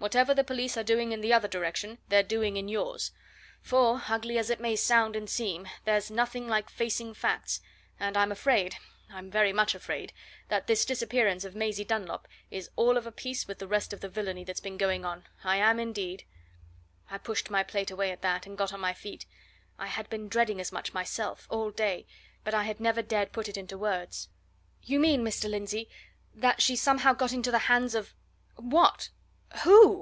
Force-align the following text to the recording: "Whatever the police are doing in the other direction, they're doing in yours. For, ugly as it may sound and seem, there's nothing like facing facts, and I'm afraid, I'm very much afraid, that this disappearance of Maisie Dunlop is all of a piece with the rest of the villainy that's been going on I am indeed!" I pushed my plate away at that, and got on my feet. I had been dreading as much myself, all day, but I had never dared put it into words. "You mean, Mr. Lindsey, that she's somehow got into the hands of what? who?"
"Whatever 0.00 0.32
the 0.32 0.44
police 0.44 0.78
are 0.78 0.82
doing 0.82 1.12
in 1.12 1.20
the 1.20 1.34
other 1.34 1.46
direction, 1.46 1.98
they're 2.08 2.22
doing 2.22 2.56
in 2.56 2.68
yours. 2.70 3.10
For, 3.60 4.02
ugly 4.08 4.38
as 4.38 4.48
it 4.48 4.58
may 4.58 4.74
sound 4.74 5.14
and 5.14 5.28
seem, 5.28 5.68
there's 5.84 6.10
nothing 6.10 6.48
like 6.48 6.70
facing 6.70 7.12
facts, 7.12 7.60
and 8.00 8.16
I'm 8.16 8.32
afraid, 8.32 8.76
I'm 9.10 9.30
very 9.30 9.52
much 9.52 9.74
afraid, 9.74 10.14
that 10.48 10.66
this 10.66 10.86
disappearance 10.86 11.44
of 11.44 11.54
Maisie 11.54 11.84
Dunlop 11.84 12.26
is 12.50 12.70
all 12.76 12.96
of 12.96 13.06
a 13.06 13.12
piece 13.12 13.46
with 13.46 13.58
the 13.58 13.66
rest 13.68 13.92
of 13.92 14.00
the 14.00 14.08
villainy 14.08 14.42
that's 14.42 14.58
been 14.58 14.78
going 14.78 15.04
on 15.04 15.24
I 15.44 15.56
am 15.58 15.78
indeed!" 15.78 16.24
I 17.10 17.18
pushed 17.18 17.50
my 17.50 17.62
plate 17.62 17.90
away 17.90 18.10
at 18.10 18.22
that, 18.22 18.46
and 18.46 18.56
got 18.56 18.72
on 18.72 18.80
my 18.80 18.94
feet. 18.94 19.26
I 19.78 19.88
had 19.88 20.08
been 20.08 20.28
dreading 20.30 20.62
as 20.62 20.72
much 20.72 20.94
myself, 20.94 21.46
all 21.50 21.70
day, 21.70 22.06
but 22.42 22.54
I 22.54 22.62
had 22.62 22.80
never 22.80 23.02
dared 23.02 23.32
put 23.32 23.50
it 23.50 23.58
into 23.58 23.76
words. 23.76 24.30
"You 24.82 24.98
mean, 24.98 25.22
Mr. 25.22 25.50
Lindsey, 25.50 25.90
that 26.34 26.62
she's 26.62 26.80
somehow 26.80 27.12
got 27.12 27.34
into 27.34 27.50
the 27.50 27.58
hands 27.68 27.94
of 27.94 28.14
what? 28.56 29.10
who?" 29.64 29.98